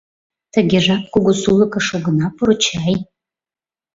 Тыгежак 0.53 1.03
кугу 1.11 1.31
сулыкыш 1.41 1.87
огына 1.95 2.27
пуро 2.35 2.55
чай... 2.63 2.95